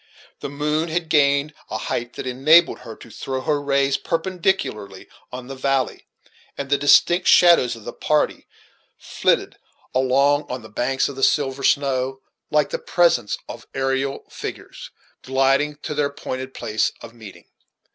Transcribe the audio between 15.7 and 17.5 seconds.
to their appointed place of meeting.